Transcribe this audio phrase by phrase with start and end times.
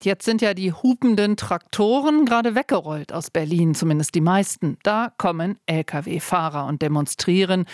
[0.00, 4.78] Jetzt sind ja die hupenden Traktoren gerade weggerollt aus Berlin, zumindest die meisten.
[4.84, 7.64] Da kommen Lkw-Fahrer und demonstrieren.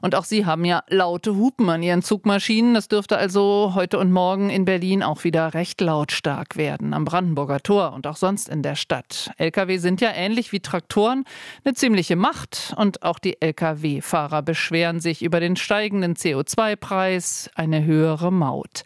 [0.00, 2.72] Und auch sie haben ja laute Hupen an ihren Zugmaschinen.
[2.72, 7.60] Das dürfte also heute und morgen in Berlin auch wieder recht lautstark werden, am Brandenburger
[7.60, 9.30] Tor und auch sonst in der Stadt.
[9.36, 11.24] Lkw sind ja ähnlich wie Traktoren
[11.66, 12.72] eine ziemliche Macht.
[12.78, 18.84] Und auch die Lkw-Fahrer beschweren sich über den steigenden CO2-Preis, eine höhere Maut.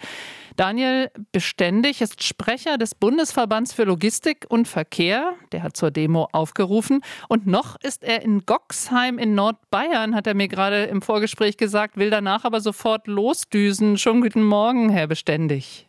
[0.59, 5.35] Daniel Beständig ist Sprecher des Bundesverbands für Logistik und Verkehr.
[5.53, 7.01] Der hat zur Demo aufgerufen.
[7.29, 11.97] Und noch ist er in Goxheim in Nordbayern, hat er mir gerade im Vorgespräch gesagt,
[11.97, 13.99] will danach aber sofort losdüsen.
[13.99, 15.89] Schon guten Morgen, Herr Beständig.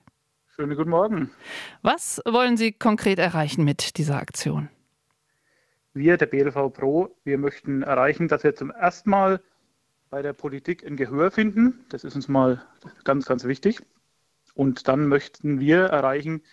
[0.55, 1.31] Schönen guten Morgen.
[1.81, 4.69] Was wollen Sie konkret erreichen mit dieser Aktion?
[5.95, 9.41] Wir, der BLV Pro, wir möchten erreichen, dass wir zum ersten Mal
[10.11, 11.85] bei der Politik ein Gehör finden.
[11.89, 12.61] Das ist uns mal
[13.03, 13.81] ganz, ganz wichtig.
[14.59, 16.43] Und dann möchten wir erreichen,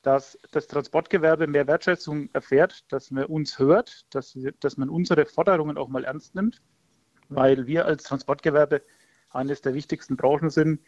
[0.00, 5.26] dass das Transportgewerbe mehr Wertschätzung erfährt, dass man uns hört, dass, wir, dass man unsere
[5.26, 6.62] Forderungen auch mal ernst nimmt,
[7.28, 8.80] weil wir als Transportgewerbe
[9.28, 10.80] eines der wichtigsten Branchen sind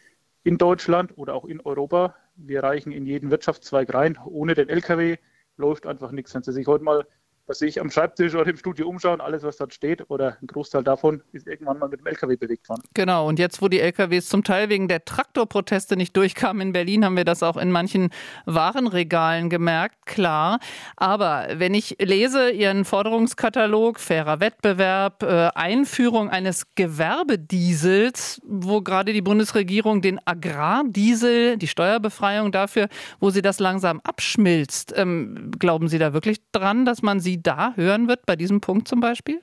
[0.43, 2.15] in Deutschland oder auch in Europa.
[2.35, 4.17] Wir reichen in jeden Wirtschaftszweig rein.
[4.25, 5.17] Ohne den Lkw
[5.57, 6.33] läuft einfach nichts.
[6.33, 7.05] Wenn Sie sich heute mal
[7.47, 10.83] was ich am Schreibtisch oder im Studio umschauen, alles, was dort steht, oder ein Großteil
[10.83, 12.83] davon ist irgendwann mal mit dem LKW bewegt worden.
[12.93, 17.05] Genau, und jetzt, wo die LKWs zum Teil wegen der Traktorproteste nicht durchkamen in Berlin,
[17.05, 18.09] haben wir das auch in manchen
[18.45, 20.59] Warenregalen gemerkt, klar.
[20.97, 29.21] Aber wenn ich lese Ihren Forderungskatalog, fairer Wettbewerb, äh, Einführung eines Gewerbediesels, wo gerade die
[29.21, 36.13] Bundesregierung den Agrardiesel, die Steuerbefreiung dafür, wo sie das langsam abschmilzt, ähm, glauben Sie da
[36.13, 39.41] wirklich dran, dass man sie da hören wird, bei diesem Punkt zum Beispiel?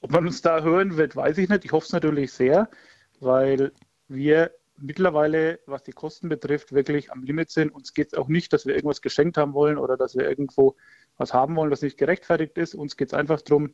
[0.00, 1.64] Ob man uns da hören wird, weiß ich nicht.
[1.64, 2.68] Ich hoffe es natürlich sehr,
[3.20, 3.72] weil
[4.08, 7.70] wir mittlerweile, was die Kosten betrifft, wirklich am Limit sind.
[7.70, 10.76] Uns geht es auch nicht, dass wir irgendwas geschenkt haben wollen oder dass wir irgendwo
[11.16, 12.74] was haben wollen, was nicht gerechtfertigt ist.
[12.74, 13.72] Uns geht es einfach darum,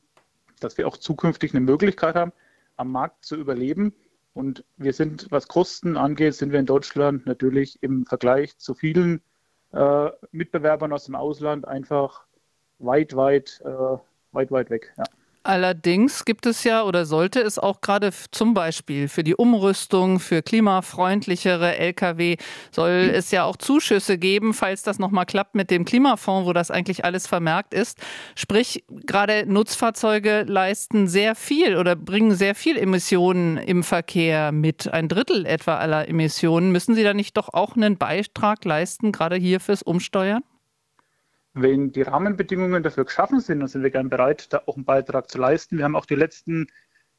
[0.61, 2.33] dass wir auch zukünftig eine Möglichkeit haben,
[2.77, 3.95] am Markt zu überleben.
[4.33, 9.23] Und wir sind, was Kosten angeht, sind wir in Deutschland natürlich im Vergleich zu vielen
[9.73, 12.27] äh, Mitbewerbern aus dem Ausland einfach
[12.81, 13.99] weit, weit, äh,
[14.33, 14.93] weit, weit weg.
[14.97, 15.05] Ja.
[15.43, 20.43] Allerdings gibt es ja oder sollte es auch gerade zum Beispiel für die Umrüstung, für
[20.43, 22.37] klimafreundlichere Lkw,
[22.71, 26.71] soll es ja auch Zuschüsse geben, falls das nochmal klappt mit dem Klimafonds, wo das
[26.71, 27.99] eigentlich alles vermerkt ist.
[28.35, 34.93] Sprich, gerade Nutzfahrzeuge leisten sehr viel oder bringen sehr viel Emissionen im Verkehr mit.
[34.93, 36.71] Ein Drittel etwa aller Emissionen.
[36.71, 40.43] Müssen Sie da nicht doch auch einen Beitrag leisten, gerade hier fürs Umsteuern?
[41.53, 45.31] Wenn die Rahmenbedingungen dafür geschaffen sind, dann sind wir gern bereit, da auch einen Beitrag
[45.31, 45.79] zu leisten.
[45.79, 46.69] Wir haben auch die letzten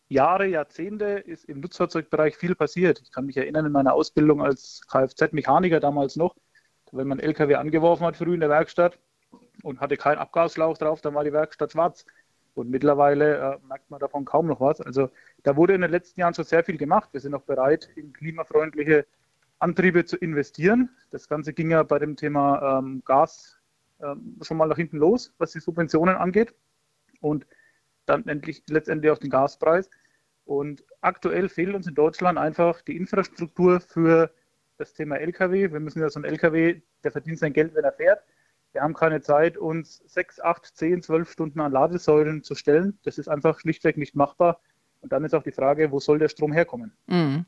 [0.07, 3.01] Jahre, Jahrzehnte ist im Nutzfahrzeugbereich viel passiert.
[3.01, 6.35] Ich kann mich erinnern in meiner Ausbildung als Kfz-Mechaniker damals noch,
[6.91, 8.99] wenn man LKW angeworfen hat früh in der Werkstatt
[9.63, 12.05] und hatte keinen Abgaslauch drauf, dann war die Werkstatt schwarz.
[12.53, 14.81] Und mittlerweile äh, merkt man davon kaum noch was.
[14.81, 15.09] Also
[15.43, 17.09] da wurde in den letzten Jahren schon sehr viel gemacht.
[17.13, 19.05] Wir sind auch bereit, in klimafreundliche
[19.59, 20.89] Antriebe zu investieren.
[21.11, 23.60] Das Ganze ging ja bei dem Thema ähm, Gas
[24.41, 26.53] schon mal nach hinten los, was die Subventionen angeht.
[27.19, 27.45] Und
[28.05, 29.89] dann endlich, letztendlich auf den Gaspreis.
[30.45, 34.33] Und aktuell fehlt uns in Deutschland einfach die Infrastruktur für
[34.77, 35.71] das Thema Lkw.
[35.71, 38.23] Wir müssen ja so ein Lkw, der verdient sein Geld, wenn er fährt.
[38.73, 42.97] Wir haben keine Zeit, uns sechs, acht, zehn, zwölf Stunden an Ladesäulen zu stellen.
[43.03, 44.59] Das ist einfach schlichtweg nicht machbar.
[45.01, 46.93] Und dann ist auch die Frage, wo soll der Strom herkommen?
[47.07, 47.45] Mhm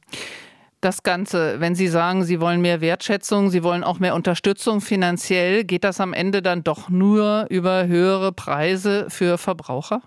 [0.83, 5.63] das Ganze, wenn Sie sagen, Sie wollen mehr Wertschätzung, Sie wollen auch mehr Unterstützung finanziell,
[5.63, 10.01] geht das am Ende dann doch nur über höhere Preise für Verbraucher?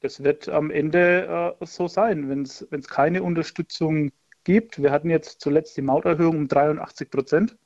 [0.00, 4.10] Das wird am Ende äh, so sein, wenn es keine Unterstützung
[4.44, 4.82] gibt.
[4.82, 7.56] Wir hatten jetzt zuletzt die Mauterhöhung um 83 Prozent.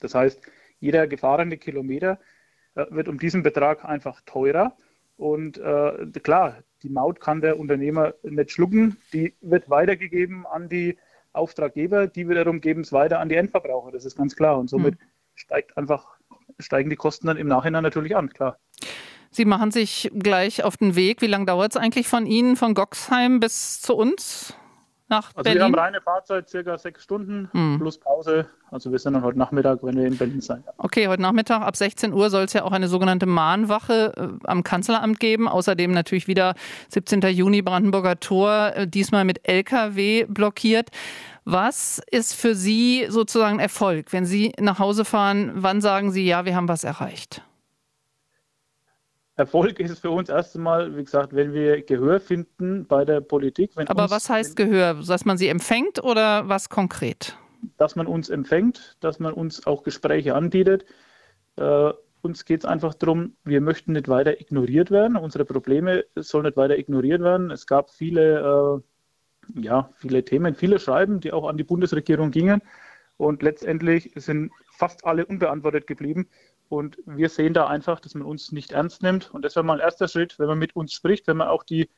[0.00, 0.40] Das heißt,
[0.80, 2.20] jeder gefahrene Kilometer
[2.74, 4.76] äh, wird um diesen Betrag einfach teurer.
[5.16, 8.96] Und äh, klar, die Maut kann der Unternehmer nicht schlucken.
[9.12, 10.98] Die wird weitergegeben an die
[11.32, 13.90] Auftraggeber, die wiederum geben es weiter an die Endverbraucher.
[13.92, 14.58] Das ist ganz klar.
[14.58, 15.04] Und somit mhm.
[15.34, 16.18] steigt einfach,
[16.58, 18.58] steigen die Kosten dann im Nachhinein natürlich an, klar.
[19.30, 21.20] Sie machen sich gleich auf den Weg.
[21.20, 24.54] Wie lange dauert es eigentlich von Ihnen, von Goxheim bis zu uns?
[25.08, 25.58] Nach also Berlin?
[25.58, 27.78] Wir haben reine Fahrzeit circa sechs Stunden hm.
[27.78, 28.46] plus Pause.
[28.70, 30.64] Also wir sind dann heute Nachmittag, wenn wir in Berlin sein.
[30.78, 34.62] Okay, heute Nachmittag ab 16 Uhr soll es ja auch eine sogenannte Mahnwache äh, am
[34.62, 35.48] Kanzleramt geben.
[35.48, 36.54] Außerdem natürlich wieder
[36.88, 37.20] 17.
[37.22, 40.90] Juni Brandenburger Tor, äh, diesmal mit LKW blockiert.
[41.44, 44.12] Was ist für Sie sozusagen Erfolg?
[44.12, 47.42] Wenn Sie nach Hause fahren, wann sagen Sie, ja, wir haben was erreicht?
[49.36, 53.20] Erfolg ist es für uns erst einmal, wie gesagt, wenn wir Gehör finden bei der
[53.20, 53.72] Politik.
[53.86, 55.02] Aber was heißt Gehör?
[55.06, 57.36] Dass man sie empfängt oder was konkret?
[57.76, 60.84] dass man uns empfängt, dass man uns auch Gespräche anbietet.
[61.56, 61.92] Äh,
[62.22, 65.16] uns geht es einfach darum, wir möchten nicht weiter ignoriert werden.
[65.16, 67.50] Unsere Probleme sollen nicht weiter ignoriert werden.
[67.50, 68.82] Es gab viele,
[69.56, 72.62] äh, ja, viele Themen, viele Schreiben, die auch an die Bundesregierung gingen.
[73.16, 76.28] Und letztendlich sind fast alle unbeantwortet geblieben.
[76.68, 79.32] Und wir sehen da einfach, dass man uns nicht ernst nimmt.
[79.32, 81.62] Und das wäre mal ein erster Schritt, wenn man mit uns spricht, wenn man auch
[81.62, 81.88] die,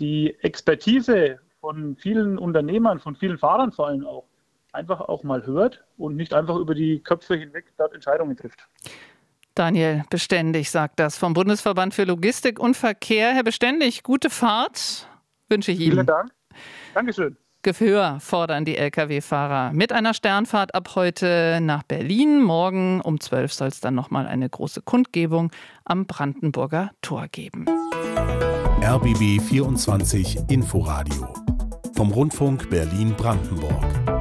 [0.00, 4.24] die Expertise von vielen Unternehmern, von vielen Fahrern vor allem auch,
[4.72, 8.68] einfach auch mal hört und nicht einfach über die Köpfe hinweg dort Entscheidungen trifft.
[9.54, 13.34] Daniel Beständig sagt das vom Bundesverband für Logistik und Verkehr.
[13.34, 15.08] Herr Beständig, gute Fahrt
[15.48, 15.92] wünsche ich Ihnen.
[15.92, 16.30] Vielen Dank.
[16.94, 17.36] Dankeschön.
[17.68, 22.40] Gehör fordern die Lkw-Fahrer mit einer Sternfahrt ab heute nach Berlin.
[22.40, 25.50] Morgen um 12 soll es dann nochmal eine große Kundgebung
[25.84, 27.66] am Brandenburger Tor geben.
[28.80, 31.28] RBB 24 Inforadio
[31.94, 34.17] vom Rundfunk Berlin-Brandenburg.